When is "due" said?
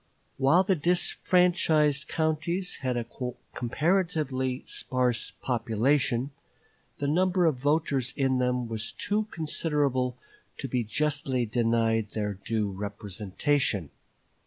12.33-12.71